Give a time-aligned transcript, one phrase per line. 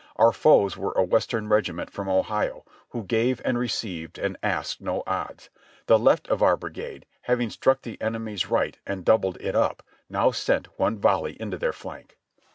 [0.15, 5.03] Our foes were a ^Vestern regiment from Ohio, who gave and received and asked no
[5.05, 5.51] odds.
[5.85, 10.31] The left of our brigade having struck the enemy's right and doubled it up, now
[10.31, 12.17] sent one volley into their flank.